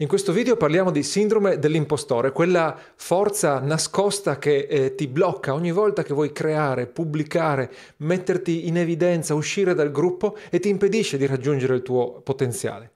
[0.00, 5.72] In questo video parliamo di sindrome dell'impostore, quella forza nascosta che eh, ti blocca ogni
[5.72, 11.26] volta che vuoi creare, pubblicare, metterti in evidenza, uscire dal gruppo e ti impedisce di
[11.26, 12.92] raggiungere il tuo potenziale.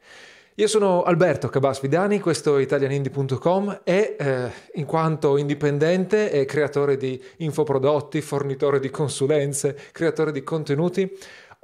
[0.59, 7.21] Io sono Alberto Cabasvidani, questo è italianindie.com e eh, in quanto indipendente e creatore di
[7.39, 11.11] infoprodotti, fornitore di consulenze, creatore di contenuti,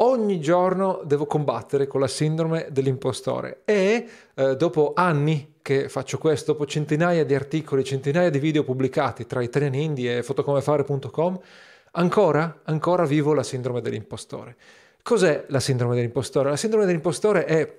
[0.02, 6.52] ogni giorno devo combattere con la sindrome dell'impostore e eh, dopo anni che faccio questo,
[6.52, 11.40] dopo centinaia di articoli, centinaia di video pubblicati tra Italian Indie e fotocomefare.com,
[11.92, 14.56] ancora, ancora vivo la sindrome dell'impostore.
[15.02, 16.50] Cos'è la sindrome dell'impostore?
[16.50, 17.78] La sindrome dell'impostore è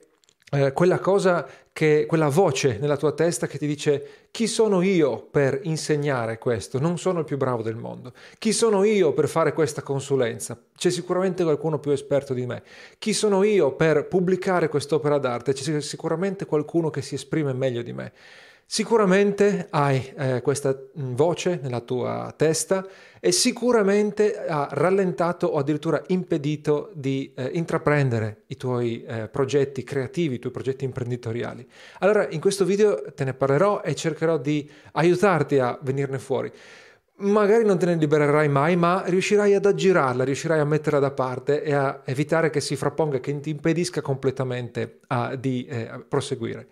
[0.53, 5.21] eh, quella cosa che, quella voce nella tua testa che ti dice chi sono io
[5.31, 6.77] per insegnare questo?
[6.77, 8.11] Non sono il più bravo del mondo.
[8.37, 10.61] Chi sono io per fare questa consulenza?
[10.75, 12.63] C'è sicuramente qualcuno più esperto di me.
[12.97, 15.53] Chi sono io per pubblicare quest'opera d'arte?
[15.53, 18.11] C'è sicuramente qualcuno che si esprime meglio di me.
[18.73, 22.87] Sicuramente hai eh, questa voce nella tua testa
[23.19, 30.35] e sicuramente ha rallentato o addirittura impedito di eh, intraprendere i tuoi eh, progetti creativi,
[30.35, 31.67] i tuoi progetti imprenditoriali.
[31.99, 36.49] Allora in questo video te ne parlerò e cercherò di aiutarti a venirne fuori.
[37.17, 41.61] Magari non te ne libererai mai, ma riuscirai ad aggirarla, riuscirai a metterla da parte
[41.61, 46.69] e a evitare che si frapponga, che ti impedisca completamente a, di eh, proseguire.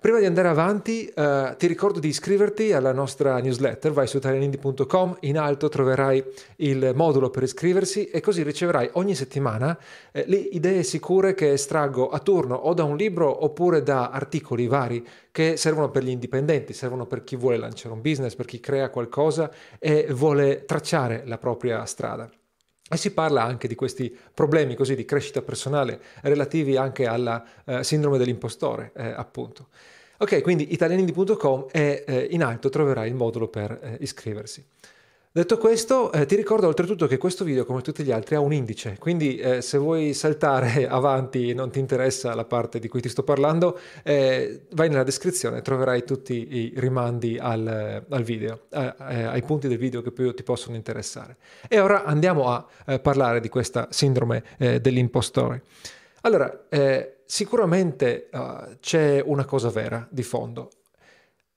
[0.00, 5.16] Prima di andare avanti eh, ti ricordo di iscriverti alla nostra newsletter, vai su italianindi.com,
[5.22, 6.24] in alto troverai
[6.58, 9.76] il modulo per iscriversi e così riceverai ogni settimana
[10.12, 14.68] eh, le idee sicure che estraggo a turno o da un libro oppure da articoli
[14.68, 18.60] vari che servono per gli indipendenti, servono per chi vuole lanciare un business, per chi
[18.60, 22.30] crea qualcosa e vuole tracciare la propria strada.
[22.90, 27.84] E si parla anche di questi problemi così di crescita personale relativi anche alla eh,
[27.84, 29.68] sindrome dell'impostore, eh, appunto.
[30.18, 34.64] Ok, quindi italianindi.com e eh, in alto troverai il modulo per eh, iscriversi.
[35.30, 38.54] Detto questo, eh, ti ricordo oltretutto che questo video, come tutti gli altri, ha un
[38.54, 43.02] indice, quindi eh, se vuoi saltare avanti e non ti interessa la parte di cui
[43.02, 48.94] ti sto parlando, eh, vai nella descrizione, troverai tutti i rimandi al, al video, eh,
[49.10, 51.36] eh, ai punti del video che più ti possono interessare.
[51.68, 55.62] E ora andiamo a eh, parlare di questa sindrome dell'impostore.
[56.22, 56.66] Allora,
[57.24, 58.28] sicuramente
[58.80, 60.70] c'è una cosa vera di fondo.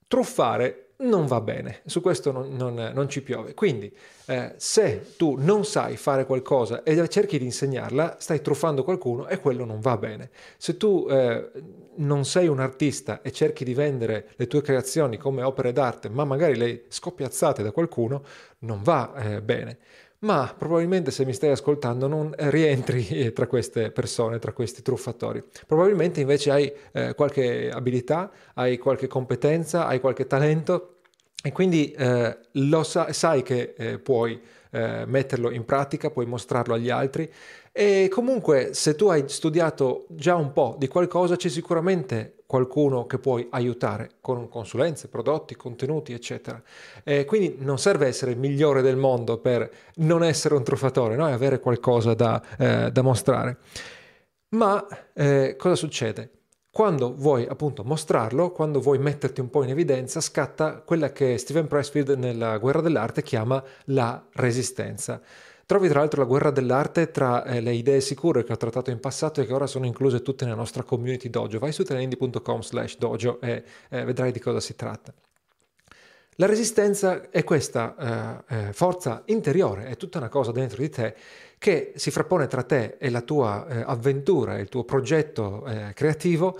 [0.07, 3.53] Truffare non va bene, su questo non, non, non ci piove.
[3.53, 3.91] Quindi
[4.25, 9.39] eh, se tu non sai fare qualcosa e cerchi di insegnarla, stai truffando qualcuno e
[9.39, 10.29] quello non va bene.
[10.57, 11.51] Se tu eh,
[11.95, 16.23] non sei un artista e cerchi di vendere le tue creazioni come opere d'arte, ma
[16.23, 18.23] magari le scoppiazzate da qualcuno,
[18.59, 19.77] non va eh, bene
[20.21, 25.43] ma probabilmente se mi stai ascoltando non rientri eh, tra queste persone, tra questi truffatori.
[25.65, 30.97] Probabilmente invece hai eh, qualche abilità, hai qualche competenza, hai qualche talento
[31.43, 34.39] e quindi eh, lo sa- sai che eh, puoi
[34.69, 37.29] eh, metterlo in pratica, puoi mostrarlo agli altri
[37.71, 43.17] e comunque se tu hai studiato già un po' di qualcosa c'è sicuramente qualcuno che
[43.17, 46.61] puoi aiutare con consulenze, prodotti, contenuti, eccetera.
[47.01, 51.25] E quindi non serve essere il migliore del mondo per non essere un truffatore, no?
[51.25, 53.57] avere qualcosa da, eh, da mostrare.
[54.49, 56.29] Ma eh, cosa succede?
[56.69, 61.67] Quando vuoi appunto mostrarlo, quando vuoi metterti un po' in evidenza, scatta quella che Steven
[61.67, 65.21] Pressfield nella Guerra dell'arte chiama la resistenza.
[65.71, 68.99] Trovi tra l'altro la guerra dell'arte tra eh, le idee sicure che ho trattato in
[68.99, 71.59] passato e che ora sono incluse tutte nella nostra community dojo.
[71.59, 75.13] Vai su teleindi.com slash dojo e eh, vedrai di cosa si tratta.
[76.35, 81.15] La resistenza è questa eh, eh, forza interiore, è tutta una cosa dentro di te
[81.57, 86.59] che si frappone tra te e la tua eh, avventura, il tuo progetto eh, creativo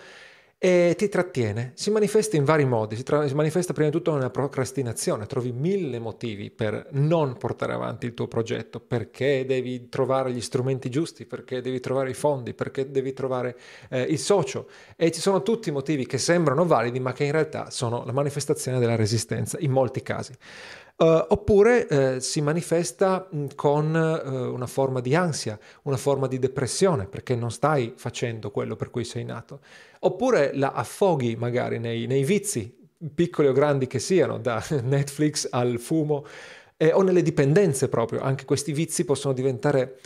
[0.64, 1.72] e ti trattiene.
[1.74, 5.52] Si manifesta in vari modi, si, tra- si, manifesta prima di tutto nella procrastinazione, trovi
[5.52, 11.26] mille motivi per non portare avanti il tuo progetto, perché devi trovare gli strumenti giusti,
[11.26, 13.58] perché devi trovare i fondi, perché devi trovare
[13.90, 17.72] eh, il socio e ci sono tutti motivi che sembrano validi ma che in realtà
[17.72, 20.34] sono la manifestazione della resistenza in molti casi.
[21.02, 26.38] Uh, oppure uh, si manifesta mh, con uh, una forma di ansia, una forma di
[26.38, 29.62] depressione, perché non stai facendo quello per cui sei nato.
[30.02, 32.72] Oppure la affoghi magari nei, nei vizi,
[33.16, 36.24] piccoli o grandi che siano, da Netflix al fumo,
[36.82, 39.36] eh, o nelle dipendenze proprio, anche questi vizi possono,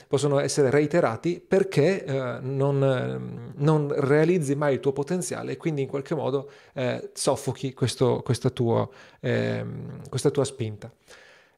[0.09, 5.87] possono essere reiterati perché eh, non, non, realizzi mai il tuo potenziale e quindi in
[5.87, 8.85] qualche modo eh, soffochi questo, questa, tua,
[9.21, 10.91] ehm, questa tua spinta.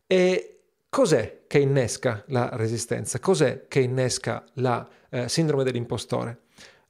[0.06, 3.18] E cos'è che innesca la resistenza?
[3.20, 6.42] Cos'è che innesca la eh, sindrome dell'impostore?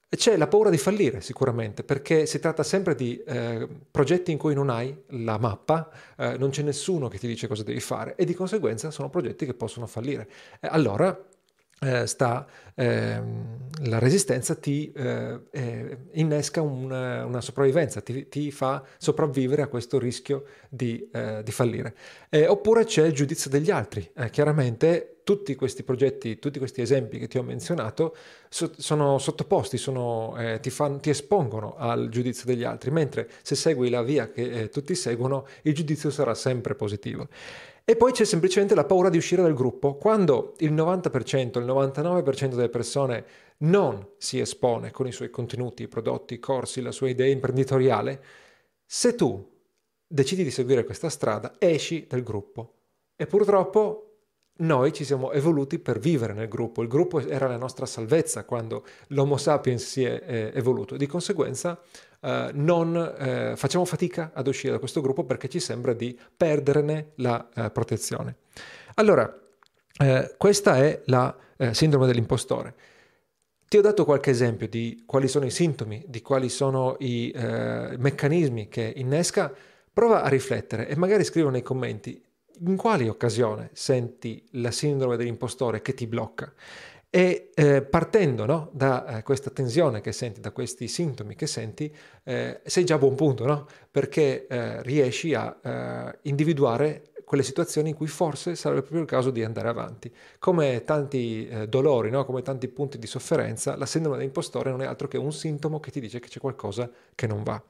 [0.09, 4.54] C'è la paura di fallire sicuramente, perché si tratta sempre di eh, progetti in cui
[4.54, 8.24] non hai la mappa, eh, non c'è nessuno che ti dice cosa devi fare e
[8.24, 10.30] di conseguenza sono progetti che possono fallire.
[10.62, 11.13] Eh, allora
[11.79, 18.83] eh, sta, ehm, la resistenza ti eh, eh, innesca un, una sopravvivenza, ti, ti, fa
[18.97, 21.09] sopravvivere a questo rischio di,
[21.44, 21.95] di fallire.
[22.47, 24.12] oppure c'è il giudizio degli altri.
[24.31, 28.15] chiaramente tutti questi progetti, tutti questi esempi che ti ho menzionato
[28.47, 33.56] so, sono sottoposti, sono, eh, ti, fan, ti, espongono al giudizio degli altri, mentre se
[33.56, 37.27] segui la via che eh, tutti seguono, il giudizio sarà sempre positivo.
[37.89, 39.95] E poi c'è semplicemente la paura di uscire dal gruppo.
[39.95, 43.25] Quando il 90%, il 99% delle persone
[43.60, 48.22] non si espone con i suoi contenuti, i prodotti, i corsi, la sua idea imprenditoriale,
[48.86, 49.42] se tu
[50.06, 52.74] decidi di seguire questa strada, esci dal gruppo.
[53.16, 54.06] E purtroppo
[54.57, 58.86] noi ci siamo evoluti per vivere nel gruppo, il gruppo era la nostra salvezza quando
[59.07, 61.80] l'Homo sapiens si è eh, evoluto, di conseguenza
[62.19, 67.12] eh, non eh, facciamo fatica ad uscire da questo gruppo perché ci sembra di perderne
[67.15, 68.38] la eh, protezione.
[68.95, 69.31] Allora,
[70.00, 72.75] eh, questa è la eh, sindrome dell'impostore.
[73.68, 78.69] Ti ho dato qualche esempio di quali sono i sintomi, di quali sono i meccanismi
[78.69, 79.54] che innesca.
[79.92, 82.24] Prova a riflettere e magari scrivo nei commenti
[82.65, 86.51] in quale occasione senti la sindrome dell'impostore che ti blocca?
[87.09, 91.94] E eh, partendo no, da eh, questa tensione che senti, da questi sintomi che senti,
[92.24, 93.65] eh, sei già a buon punto, no?
[93.89, 99.31] perché eh, riesci a eh, individuare quelle situazioni in cui forse sarebbe proprio il caso
[99.31, 100.13] di andare avanti.
[100.38, 102.25] Come tanti eh, dolori, no?
[102.25, 105.92] come tanti punti di sofferenza, la sindrome dell'impostore non è altro che un sintomo che
[105.92, 107.62] ti dice che c'è qualcosa che non va.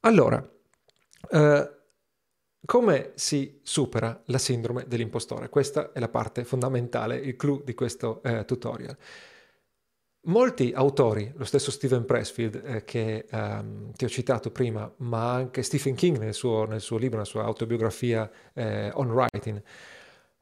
[0.00, 0.46] Allora,
[2.68, 5.48] come si supera la sindrome dell'impostore?
[5.48, 8.94] Questa è la parte fondamentale, il clou di questo eh, tutorial.
[10.26, 15.62] Molti autori, lo stesso Steven Pressfield eh, che ehm, ti ho citato prima, ma anche
[15.62, 19.62] Stephen King nel suo, nel suo libro, nella sua autobiografia eh, On Writing,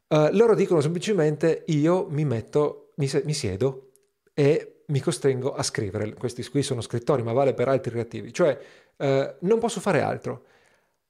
[0.09, 3.93] eh, loro dicono semplicemente io mi metto, mi, mi siedo
[4.35, 6.15] e mi costringo a scrivere.
[6.15, 8.33] Questi qui sono scrittori, ma vale per altri creativi.
[8.33, 8.59] Cioè,
[8.97, 10.55] eh, non posso fare altro.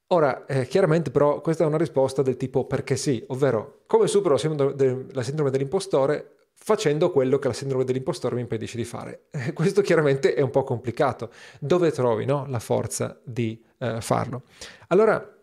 [0.09, 4.35] Ora, eh, chiaramente però questa è una risposta del tipo perché sì, ovvero come supero
[4.35, 8.85] la sindrome, de- la sindrome dell'impostore facendo quello che la sindrome dell'impostore mi impedisce di
[8.85, 9.27] fare.
[9.31, 11.31] Eh, questo chiaramente è un po' complicato.
[11.59, 14.43] Dove trovi no, la forza di eh, farlo?
[14.89, 15.35] Allora,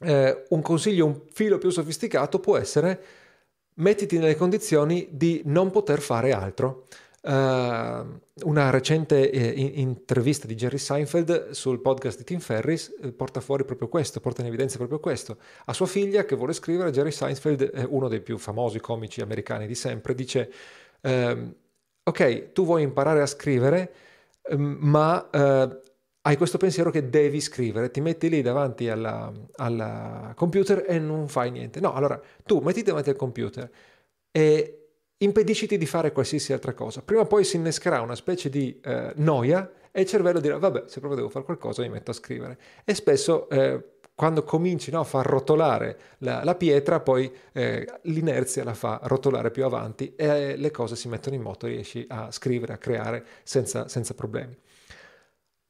[0.00, 3.02] eh, un consiglio un filo più sofisticato può essere
[3.74, 6.86] mettiti nelle condizioni di non poter fare altro.
[7.26, 9.48] Uh, una recente eh,
[9.80, 14.42] intervista di Jerry Seinfeld sul podcast di Tim Ferris eh, porta fuori proprio questo, porta
[14.42, 15.38] in evidenza proprio questo.
[15.64, 19.66] A sua figlia che vuole scrivere, Jerry Seinfeld, eh, uno dei più famosi comici americani
[19.66, 20.52] di sempre, dice
[21.00, 21.54] ehm,
[22.02, 23.92] ok, tu vuoi imparare a scrivere,
[24.42, 25.80] ehm, ma eh,
[26.20, 31.50] hai questo pensiero che devi scrivere, ti metti lì davanti alla computer e non fai
[31.50, 31.80] niente.
[31.80, 33.70] No, allora tu metti davanti al computer
[34.30, 34.83] e
[35.24, 37.02] impedisciti di fare qualsiasi altra cosa.
[37.02, 40.84] Prima o poi si innescherà una specie di eh, noia e il cervello dirà vabbè,
[40.86, 42.58] se proprio devo fare qualcosa mi metto a scrivere.
[42.84, 48.62] E spesso eh, quando cominci no, a far rotolare la, la pietra, poi eh, l'inerzia
[48.62, 52.72] la fa rotolare più avanti e le cose si mettono in moto, riesci a scrivere,
[52.72, 54.56] a creare senza, senza problemi.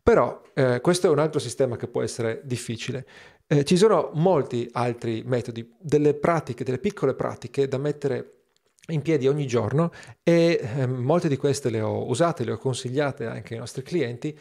[0.03, 3.07] Però eh, questo è un altro sistema che può essere difficile.
[3.47, 8.44] Eh, ci sono molti altri metodi, delle pratiche, delle piccole pratiche da mettere
[8.89, 9.91] in piedi ogni giorno
[10.23, 14.37] e eh, molte di queste le ho usate, le ho consigliate anche ai nostri clienti.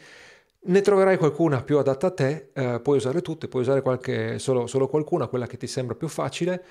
[0.66, 4.66] Ne troverai qualcuna più adatta a te, eh, puoi usare tutte, puoi usare qualche, solo,
[4.66, 6.64] solo, qualcuna, quella che ti sembra più facile.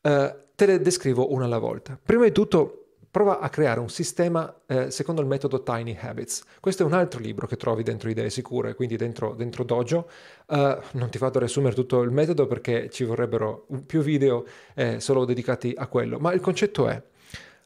[0.00, 1.98] Eh, te le descrivo una alla volta.
[2.00, 2.77] Prima di tutto,
[3.10, 6.44] prova a creare un sistema eh, secondo il metodo Tiny Habits.
[6.60, 10.08] Questo è un altro libro che trovi dentro Idee Sicure, quindi dentro, dentro Dojo.
[10.46, 15.00] Uh, non ti vado a riassumere tutto il metodo perché ci vorrebbero più video eh,
[15.00, 17.02] solo dedicati a quello, ma il concetto è...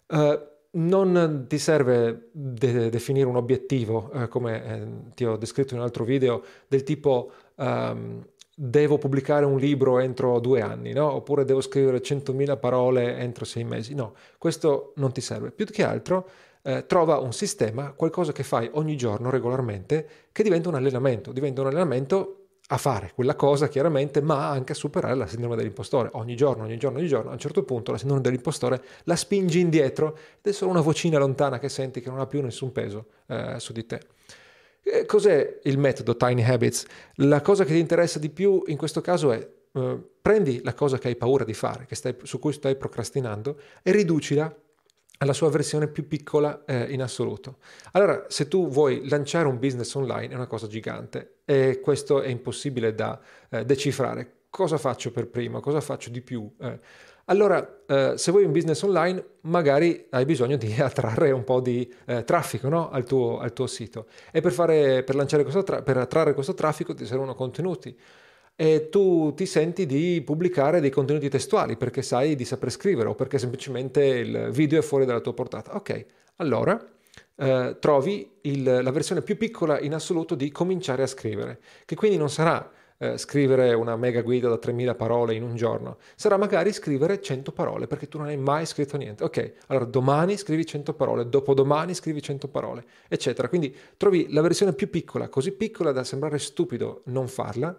[0.09, 5.81] Uh, non ti serve de- definire un obiettivo, eh, come eh, ti ho descritto in
[5.81, 11.11] un altro video, del tipo um, devo pubblicare un libro entro due anni, no?
[11.13, 13.95] oppure devo scrivere 100.000 parole entro sei mesi.
[13.95, 15.51] No, questo non ti serve.
[15.51, 16.29] Più che altro
[16.63, 21.33] eh, trova un sistema, qualcosa che fai ogni giorno regolarmente, che diventa un allenamento.
[21.33, 22.37] Diventa un allenamento
[22.69, 26.11] a fare quella cosa chiaramente, ma anche a superare la sindrome dell'impostore.
[26.13, 29.61] Ogni giorno, ogni giorno, ogni giorno, a un certo punto la sindrome dell'impostore la spingi
[29.61, 33.07] indietro ed è solo una vocina lontana che senti che non ha più nessun peso
[33.27, 34.01] eh, su di te.
[34.85, 36.87] Eh, cos'è il metodo Tiny Habits?
[37.17, 40.99] La cosa che ti interessa di più in questo caso è uh, prendi la cosa
[40.99, 44.55] che hai paura di fare, stai, su cui stai procrastinando, e riducila
[45.19, 47.59] alla sua versione più piccola eh, in assoluto.
[47.93, 52.29] Allora, se tu vuoi lanciare un business online è una cosa gigante e questo è
[52.29, 53.21] impossibile da
[53.51, 54.47] eh, decifrare.
[54.51, 55.61] Cosa faccio per primo?
[55.61, 56.53] Cosa faccio di più?
[57.26, 61.93] Allora, eh, se vuoi un business online, magari hai bisogno di attrarre un po' di
[62.07, 62.91] eh, traffico no?
[62.91, 64.07] al, tuo, al, tuo, sito.
[64.33, 67.97] E per, fare, per, questo tra- per attrarre questo traffico ti servono contenuti
[68.55, 73.14] e tu ti senti di pubblicare dei contenuti testuali perché sai di saper scrivere o
[73.14, 75.75] perché semplicemente il video è fuori dalla tua portata.
[75.75, 76.05] Ok,
[76.37, 76.79] allora
[77.37, 82.17] eh, trovi il, la versione più piccola in assoluto di cominciare a scrivere, che quindi
[82.17, 82.71] non sarà
[83.03, 87.51] eh, scrivere una mega guida da 3000 parole in un giorno, sarà magari scrivere 100
[87.53, 89.25] parole perché tu non hai mai scritto niente.
[89.25, 93.49] Ok, allora domani scrivi 100 parole, dopodomani scrivi 100 parole, eccetera.
[93.49, 97.77] Quindi trovi la versione più piccola, così piccola da sembrare stupido non farla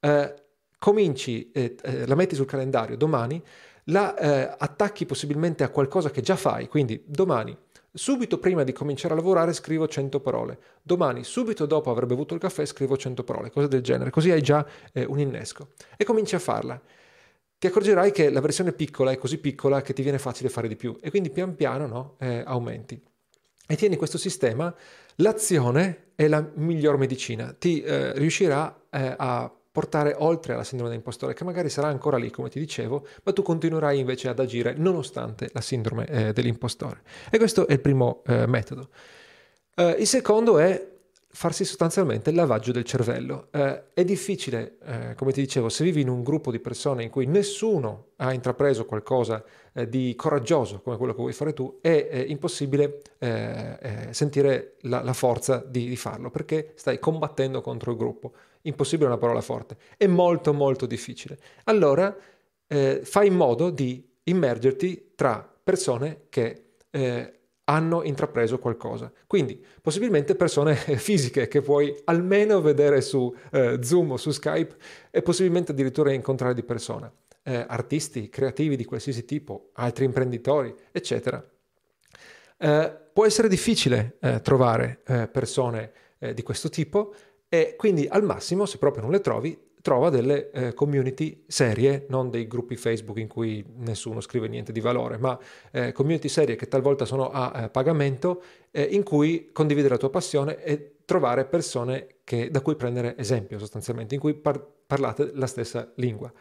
[0.00, 0.34] eh,
[0.78, 3.42] cominci, eh, eh, la metti sul calendario domani,
[3.84, 7.56] la eh, attacchi possibilmente a qualcosa che già fai, quindi domani,
[7.96, 12.40] subito prima di cominciare a lavorare scrivo 100 parole, domani, subito dopo aver bevuto il
[12.40, 15.70] caffè scrivo 100 parole, cose del genere, così hai già eh, un innesco.
[15.96, 16.80] E cominci a farla.
[17.58, 20.76] Ti accorgerai che la versione piccola è così piccola che ti viene facile fare di
[20.76, 20.98] più.
[21.00, 23.02] E quindi pian piano no, eh, aumenti.
[23.66, 24.72] E tieni questo sistema,
[25.16, 31.44] l'azione è la miglior medicina, ti eh, riuscirà a portare oltre alla sindrome dell'impostore, che
[31.44, 35.60] magari sarà ancora lì, come ti dicevo, ma tu continuerai invece ad agire nonostante la
[35.60, 37.02] sindrome eh, dell'impostore.
[37.30, 38.88] E questo è il primo eh, metodo.
[39.74, 40.94] Uh, il secondo è
[41.28, 43.48] farsi sostanzialmente il lavaggio del cervello.
[43.50, 47.10] Eh, è difficile, eh, come ti dicevo, se vivi in un gruppo di persone in
[47.10, 52.08] cui nessuno ha intrapreso qualcosa eh, di coraggioso come quello che vuoi fare tu, è,
[52.08, 57.90] è impossibile eh, eh, sentire la, la forza di, di, farlo perché stai combattendo contro
[57.90, 58.32] il gruppo.
[58.62, 59.76] Impossibile è una parola forte.
[59.96, 61.38] È molto molto difficile.
[61.64, 62.14] Allora
[62.66, 66.62] eh, fai in modo di immergerti tra persone che
[67.68, 69.10] hanno intrapreso qualcosa.
[69.26, 74.76] Quindi possibilmente persone fisiche che puoi almeno vedere su eh, Zoom o su Skype
[75.10, 77.12] e possibilmente addirittura incontrare di persona.
[77.42, 81.44] Eh, artisti, creativi di qualsiasi tipo, altri imprenditori, eccetera.
[82.58, 87.14] Eh, può essere difficile eh, trovare eh, persone eh, di questo tipo
[87.48, 92.28] e quindi al massimo, se proprio non le trovi, trova delle eh, community serie, non
[92.28, 95.38] dei gruppi Facebook in cui nessuno scrive niente di valore, ma
[95.70, 100.10] eh, community serie che talvolta sono a eh, pagamento, eh, in cui condividere la tua
[100.10, 105.46] passione e trovare persone che, da cui prendere esempio sostanzialmente, in cui par- parlate la
[105.46, 106.32] stessa lingua.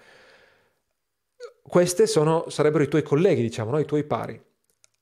[1.62, 3.78] Queste sono, sarebbero i tuoi colleghi, diciamo, no?
[3.78, 4.42] i tuoi pari.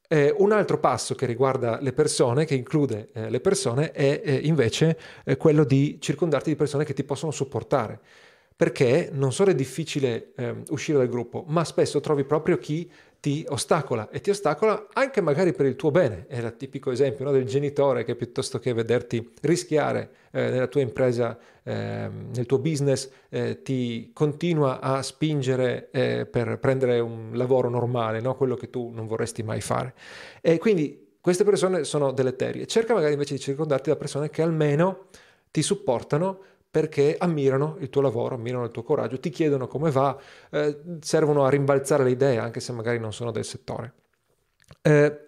[0.08, 4.36] Eh, un altro passo che riguarda le persone, che include eh, le persone, è eh,
[4.44, 8.00] invece eh, quello di circondarti di persone che ti possono supportare
[8.56, 12.90] perché non solo è difficile eh, uscire dal gruppo, ma spesso trovi proprio chi
[13.24, 16.26] ti ostacola e ti ostacola anche magari per il tuo bene.
[16.28, 20.82] È il tipico esempio no, del genitore che piuttosto che vederti rischiare eh, nella tua
[20.82, 27.70] impresa, eh, nel tuo business, eh, ti continua a spingere eh, per prendere un lavoro
[27.70, 28.36] normale, no?
[28.36, 29.94] quello che tu non vorresti mai fare.
[30.42, 32.68] E quindi queste persone sono deleterie.
[32.68, 35.06] Cerca magari invece di circondarti da persone che almeno
[35.50, 36.40] ti supportano
[36.74, 41.46] perché ammirano il tuo lavoro, ammirano il tuo coraggio, ti chiedono come va, eh, servono
[41.46, 43.94] a rimbalzare le idee anche se magari non sono del settore.
[44.82, 45.24] Eh,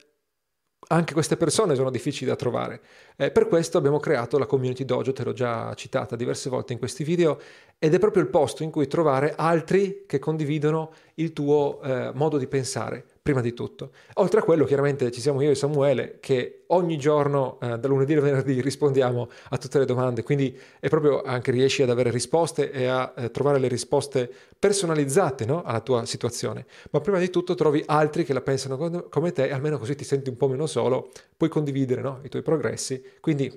[0.88, 2.82] anche queste persone sono difficili da trovare.
[3.16, 6.80] Eh, per questo abbiamo creato la community dojo, te l'ho già citata diverse volte in
[6.80, 7.40] questi video,
[7.78, 12.40] ed è proprio il posto in cui trovare altri che condividono il tuo eh, modo
[12.40, 13.90] di pensare, prima di tutto.
[14.16, 18.14] Oltre a quello, chiaramente ci siamo io e Samuele che ogni giorno, eh, da lunedì
[18.14, 22.70] al venerdì, rispondiamo a tutte le domande, quindi è proprio anche riesci ad avere risposte
[22.70, 25.64] e a eh, trovare le risposte personalizzate no?
[25.64, 26.68] alla tua situazione.
[26.92, 28.78] Ma prima di tutto trovi altri che la pensano
[29.10, 32.20] come te, almeno così ti senti un po' meno solo, puoi condividere no?
[32.22, 33.52] i tuoi progressi, quindi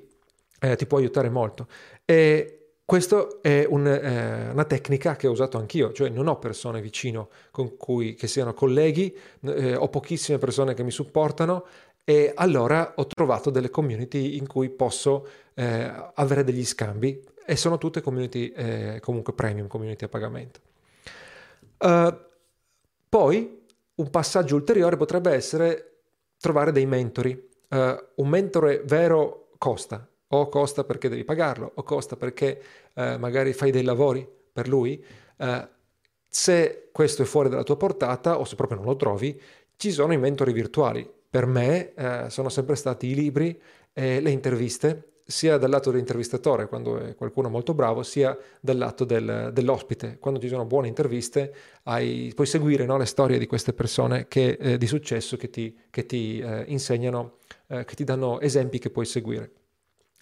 [0.61, 1.67] eh, ti può aiutare molto.
[2.07, 2.58] E
[2.89, 7.29] questa è un, eh, una tecnica che ho usato anch'io, cioè non ho persone vicino
[7.51, 11.67] con cui che siano colleghi, eh, ho pochissime persone che mi supportano
[12.03, 17.77] e allora ho trovato delle community in cui posso eh, avere degli scambi e sono
[17.77, 20.61] tutte community eh, comunque premium, community a pagamento.
[21.77, 22.17] Uh,
[23.07, 23.67] poi
[23.97, 26.05] un passaggio ulteriore potrebbe essere
[26.39, 27.49] trovare dei mentori.
[27.69, 32.63] Uh, un mentore vero costa, o costa perché devi pagarlo, o costa perché
[32.95, 35.03] eh, magari fai dei lavori per lui.
[35.37, 35.69] Eh,
[36.29, 39.41] se questo è fuori dalla tua portata o se proprio non lo trovi,
[39.77, 41.09] ci sono i mentori virtuali.
[41.31, 43.61] Per me eh, sono sempre stati i libri
[43.93, 49.05] e le interviste sia dal lato dell'intervistatore, quando è qualcuno molto bravo, sia dal lato
[49.05, 50.17] del, dell'ospite.
[50.19, 54.57] Quando ci sono buone interviste, hai, puoi seguire no, le storie di queste persone che,
[54.59, 58.89] eh, di successo che ti, che ti eh, insegnano, eh, che ti danno esempi che
[58.89, 59.51] puoi seguire.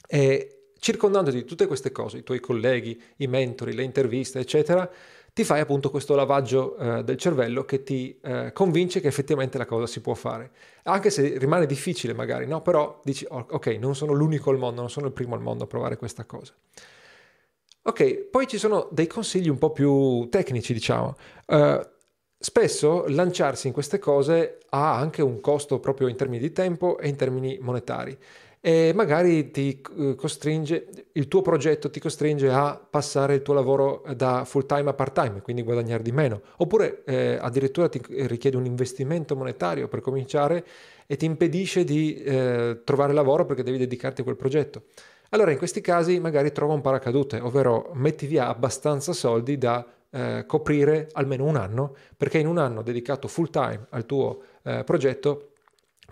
[0.06, 4.88] E circondandoti di tutte queste cose, i tuoi colleghi, i mentori, le interviste, eccetera,
[5.32, 9.66] ti fai appunto questo lavaggio eh, del cervello che ti eh, convince che effettivamente la
[9.66, 10.50] cosa si può fare.
[10.84, 12.62] Anche se rimane difficile magari, no?
[12.62, 15.64] Però dici, oh, ok, non sono l'unico al mondo, non sono il primo al mondo
[15.64, 16.54] a provare questa cosa.
[17.82, 21.16] Ok, poi ci sono dei consigli un po' più tecnici, diciamo.
[21.46, 21.80] Uh,
[22.38, 27.08] spesso lanciarsi in queste cose ha anche un costo proprio in termini di tempo e
[27.08, 28.16] in termini monetari
[28.66, 34.02] e magari ti eh, costringe, il tuo progetto ti costringe a passare il tuo lavoro
[34.16, 38.56] da full time a part time, quindi guadagnare di meno, oppure eh, addirittura ti richiede
[38.56, 40.66] un investimento monetario per cominciare
[41.06, 44.86] e ti impedisce di eh, trovare lavoro perché devi dedicarti a quel progetto.
[45.28, 50.42] Allora in questi casi magari trova un paracadute, ovvero metti via abbastanza soldi da eh,
[50.44, 55.50] coprire almeno un anno, perché in un anno dedicato full time al tuo eh, progetto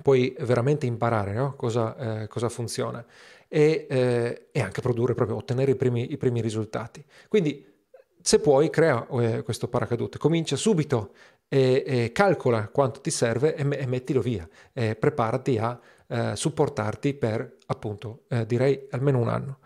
[0.03, 1.55] puoi veramente imparare no?
[1.57, 3.05] cosa, eh, cosa, funziona
[3.49, 7.05] e, eh, e, anche produrre proprio, ottenere i primi, i primi risultati.
[7.29, 7.73] Quindi
[8.21, 11.13] se puoi crea eh, questo paracadute, comincia subito
[11.47, 18.25] e, calcola quanto ti serve e, e mettilo via, preparati a eh, supportarti per appunto
[18.29, 19.59] eh, direi almeno un anno.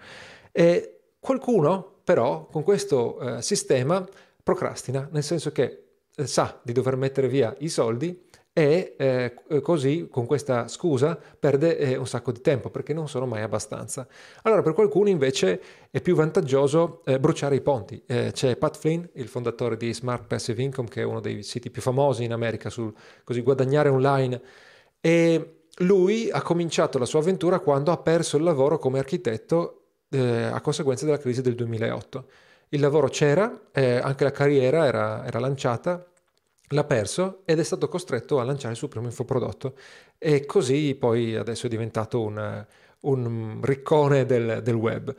[0.53, 4.07] E qualcuno però con questo eh, sistema
[4.43, 5.85] procrastina, nel senso che
[6.25, 8.28] sa di dover mettere via i soldi
[8.59, 13.25] e eh, così con questa scusa perde eh, un sacco di tempo perché non sono
[13.25, 14.05] mai abbastanza.
[14.43, 15.63] Allora per qualcuno invece
[15.93, 18.03] è più vantaggioso eh, bruciare i ponti.
[18.05, 21.71] Eh, c'è Pat Flynn, il fondatore di Smart Passive Income, che è uno dei siti
[21.71, 24.43] più famosi in America sul così guadagnare online
[25.01, 30.47] e lui ha cominciato la sua avventura quando ha perso il lavoro come architetto eh,
[30.47, 32.27] a conseguenza della crisi del 2008.
[32.71, 36.05] Il lavoro c'era, eh, anche la carriera era, era lanciata,
[36.69, 39.75] l'ha perso ed è stato costretto a lanciare il suo primo infoprodotto
[40.19, 42.67] e così poi adesso è diventato un,
[43.01, 45.15] un riccone del, del, web.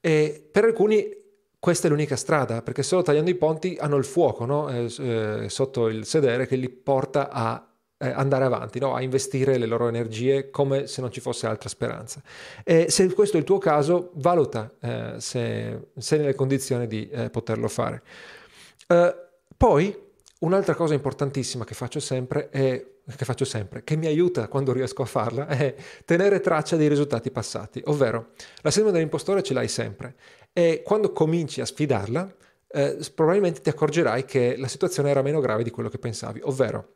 [0.00, 1.18] E per alcuni
[1.58, 4.68] questa è l'unica strada perché solo tagliando i ponti hanno il fuoco no?
[4.70, 7.66] eh, eh, sotto il sedere che li porta a
[8.02, 8.94] eh, andare avanti, no?
[8.94, 12.22] a investire le loro energie come se non ci fosse altra speranza.
[12.64, 17.30] E se questo è il tuo caso, valuta eh, se sei nelle condizioni di eh,
[17.30, 18.02] poterlo fare.
[18.88, 19.14] Uh,
[19.56, 20.09] poi
[20.40, 25.02] Un'altra cosa importantissima che faccio sempre è che faccio sempre, che mi aiuta quando riesco
[25.02, 25.74] a farla, è
[26.04, 28.30] tenere traccia dei risultati passati, ovvero
[28.62, 30.14] la sindrome dell'impostore ce l'hai sempre
[30.52, 32.34] e quando cominci a sfidarla,
[32.68, 36.94] eh, probabilmente ti accorgerai che la situazione era meno grave di quello che pensavi, ovvero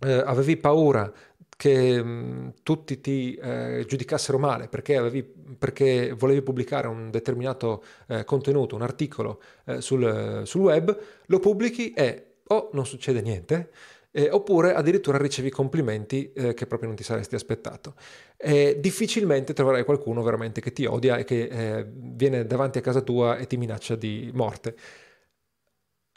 [0.00, 1.12] eh, avevi paura
[1.56, 7.82] che mh, mm, tutti ti eh, giudicassero male perché, avevi, perché, volevi pubblicare un determinato
[8.08, 10.96] eh, contenuto, un articolo eh, sul, sul web,
[11.26, 13.70] lo pubblichi e o non succede niente,
[14.10, 17.94] eh, oppure addirittura ricevi complimenti eh, che proprio non ti saresti aspettato.
[18.36, 23.02] Eh, difficilmente troverai qualcuno veramente che ti odia e che eh, viene davanti a casa
[23.02, 24.74] tua e ti minaccia di morte.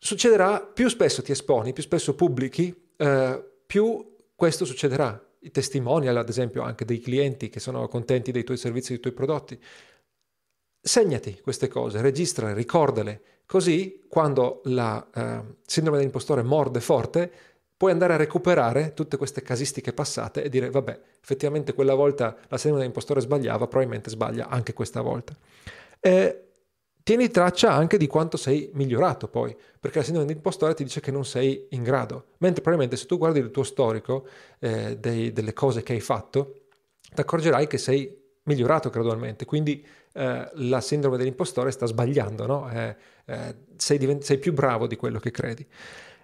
[0.01, 5.21] Succederà, più spesso ti esponi, più spesso pubblichi, eh, più questo succederà.
[5.41, 9.13] I testimonial, ad esempio, anche dei clienti che sono contenti dei tuoi servizi, dei tuoi
[9.13, 9.59] prodotti.
[10.81, 17.31] Segnati queste cose, registrale, ricordale, Così, quando la eh, sindrome dell'impostore morde forte,
[17.75, 22.57] puoi andare a recuperare tutte queste casistiche passate e dire, vabbè, effettivamente quella volta la
[22.57, 25.35] sindrome dell'impostore sbagliava, probabilmente sbaglia anche questa volta.
[25.99, 26.49] E
[27.01, 31.09] tieni traccia anche di quanto sei migliorato poi, perché la sindrome dell'impostore ti dice che
[31.09, 34.27] non sei in grado, mentre probabilmente se tu guardi il tuo storico
[34.59, 36.65] eh, dei, delle cose che hai fatto,
[37.01, 38.18] ti accorgerai che sei
[38.49, 42.69] migliorato gradualmente, quindi eh, la sindrome dell'impostore sta sbagliando, no?
[42.71, 45.65] eh, eh, sei, divent- sei più bravo di quello che credi.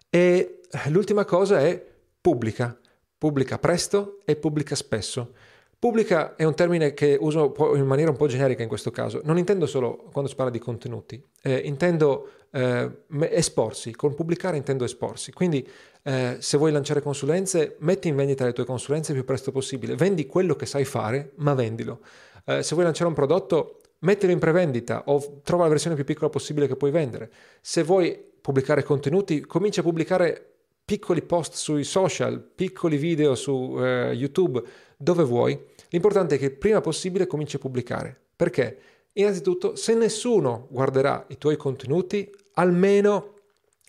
[0.10, 1.84] E l'ultima cosa è
[2.20, 2.78] pubblica,
[3.18, 5.34] pubblica presto e pubblica spesso.
[5.78, 9.22] Pubblica è un termine che uso in maniera un po' generica in questo caso.
[9.24, 12.90] Non intendo solo quando si parla di contenuti, eh, intendo eh,
[13.30, 13.94] esporsi.
[13.94, 15.32] Con pubblicare intendo esporsi.
[15.32, 15.68] Quindi
[16.04, 19.96] eh, se vuoi lanciare consulenze, metti in vendita le tue consulenze il più presto possibile.
[19.96, 22.00] Vendi quello che sai fare, ma vendilo.
[22.46, 26.30] Eh, se vuoi lanciare un prodotto, mettilo in prevendita o trova la versione più piccola
[26.30, 27.32] possibile che puoi vendere.
[27.62, 30.55] Se vuoi pubblicare contenuti, comincia a pubblicare
[30.86, 34.62] piccoli post sui social, piccoli video su eh, YouTube,
[34.96, 35.60] dove vuoi.
[35.90, 38.16] L'importante è che prima possibile cominci a pubblicare.
[38.36, 38.78] Perché?
[39.14, 43.34] Innanzitutto, se nessuno guarderà i tuoi contenuti, almeno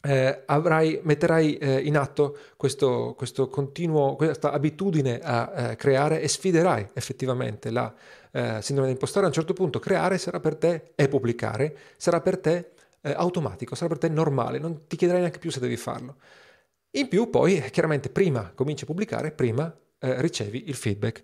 [0.02, 6.28] eh, avrai, metterai eh, in atto questo, questo continuo, questa abitudine a eh, creare e
[6.28, 7.92] sfiderai effettivamente la,
[8.30, 12.38] eh, sindrome dell'impostore, a un certo punto creare sarà per te e pubblicare sarà per
[12.38, 16.16] te eh, automatico, sarà per te normale, non ti chiederai neanche più se devi farlo.
[16.96, 21.22] In più poi, chiaramente, prima cominci a pubblicare, prima eh, ricevi il feedback.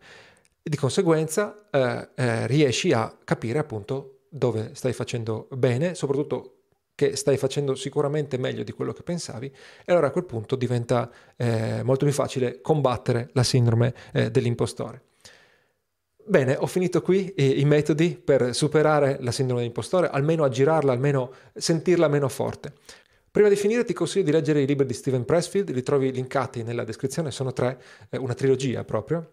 [0.63, 6.57] Di conseguenza eh, eh, riesci a capire appunto dove stai facendo bene, soprattutto
[6.95, 11.11] che stai facendo sicuramente meglio di quello che pensavi e allora a quel punto diventa
[11.37, 15.05] eh, molto più facile combattere la sindrome eh, dell'impostore.
[16.25, 22.07] Bene, ho finito qui i metodi per superare la sindrome dell'impostore, almeno aggirarla, almeno sentirla
[22.07, 22.75] meno forte.
[23.33, 26.63] Prima di finire ti consiglio di leggere i libri di Steven Pressfield, li trovi linkati
[26.63, 29.27] nella descrizione, sono tre, eh, una trilogia proprio,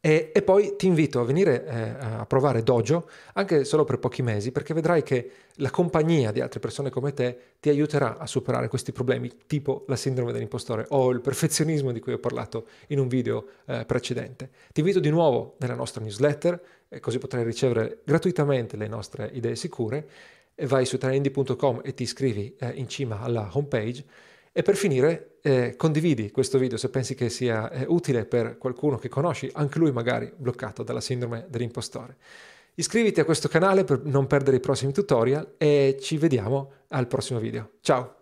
[0.00, 4.22] e, e, poi ti invito a venire eh, a provare Dojo anche solo per pochi
[4.22, 8.68] mesi perché vedrai che la compagnia di altre persone come te ti aiuterà a superare
[8.68, 13.08] questi problemi tipo la sindrome dell'impostore o il perfezionismo di cui ho parlato in un
[13.08, 14.50] video eh, precedente.
[14.72, 19.56] Ti invito di nuovo nella nostra newsletter eh, così potrai ricevere gratuitamente le nostre idee
[19.56, 20.08] sicure.
[20.66, 24.04] Vai su trendy.com e ti iscrivi eh, in cima alla homepage
[24.52, 28.96] e per finire, eh, condividi questo video se pensi che sia eh, utile per qualcuno
[28.96, 32.16] che conosci, anche lui magari bloccato dalla sindrome dell'impostore.
[32.74, 37.38] Iscriviti a questo canale per non perdere i prossimi tutorial e ci vediamo al prossimo
[37.38, 37.74] video.
[37.80, 38.17] Ciao!